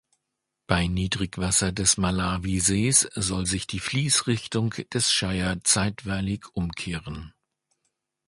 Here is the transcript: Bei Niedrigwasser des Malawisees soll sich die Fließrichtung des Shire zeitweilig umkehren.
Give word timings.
Bei 0.65 0.87
Niedrigwasser 0.87 1.71
des 1.71 1.97
Malawisees 1.97 3.07
soll 3.13 3.45
sich 3.45 3.67
die 3.67 3.77
Fließrichtung 3.79 4.73
des 4.91 5.11
Shire 5.11 5.59
zeitweilig 5.63 6.45
umkehren. 6.53 7.35